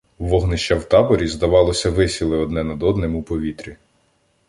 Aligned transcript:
Вогнища 0.19 0.75
в 0.75 0.85
таборі, 0.85 1.27
здавалося, 1.27 1.89
висіли 1.89 2.37
одне 2.37 2.63
над 2.63 2.83
одним 2.83 3.15
у 3.15 3.23
повітрі. 3.23 3.75